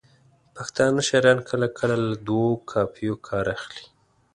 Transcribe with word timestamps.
پښتانه 0.55 1.01
شاعران 1.07 1.39
کله 1.49 1.67
کله 1.77 1.95
له 2.07 2.15
دوو 2.27 2.47
قافیو 2.71 3.13
کار 3.27 3.45
اخلي. 3.55 3.85